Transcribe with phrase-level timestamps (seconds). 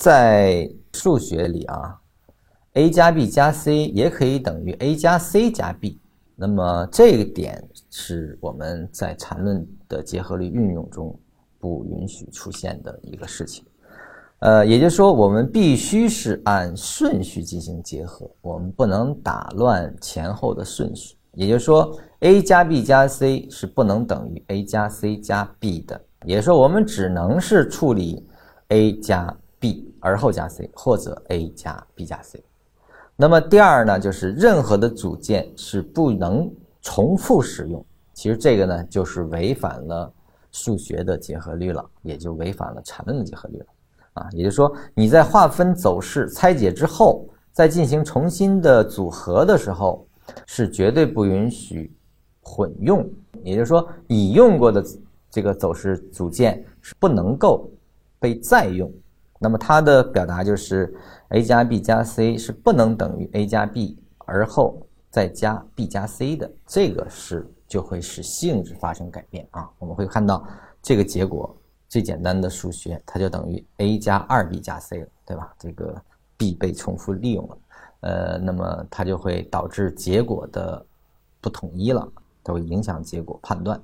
[0.00, 1.94] 在数学里啊
[2.72, 6.00] ，a 加 b 加 c 也可以等于 a 加 c 加 b。
[6.34, 11.14] 那么这个点是我们在缠论的结合律运用中
[11.58, 13.62] 不允许出现的一个事情。
[14.38, 21.14] 呃，也就是说，我们必须是按顺序进行结合，我们不能打乱前后的顺序。
[21.34, 26.00] 也就是说，a 加 b 加 c 是不能等于 a 加 c 加 b 的。
[26.24, 28.26] 也就是说，我们只能是处理
[28.68, 32.42] a 加 b 而后加 c，或者 a 加 b 加 c。
[33.14, 36.50] 那么第二呢，就是任何的组件是不能
[36.82, 37.84] 重复使用。
[38.12, 40.12] 其实这个呢，就是违反了
[40.50, 43.66] 数学的结合律了，也就违反了缠论的结合律了。
[44.14, 50.04] 啊，也就是说，你在划分走势拆解之后，再进行重新的组合的时候。
[50.46, 51.92] 是绝对不允许
[52.40, 53.04] 混用，
[53.42, 54.80] 也就是说，已用过的
[55.28, 57.68] 这个走势组件是不能够
[58.20, 58.88] 被再用。
[59.42, 60.94] 那么它的表达就是
[61.30, 69.66] a 加 b 加 c 是不能等于 a 加 b 而后再加 b 加 c 的，这个是就会使性质发生改变啊。
[69.78, 70.46] 我们会看到
[70.82, 71.56] 这个结果，
[71.88, 75.54] 最简单的数学它就等于 a 加二 b 加 c 了，对吧？
[75.58, 75.98] 这个
[76.36, 77.58] b 被重复利用了。
[78.00, 80.84] 呃，那么它就会导致结果的
[81.40, 82.06] 不统一了，
[82.44, 83.82] 它会影响结果判断。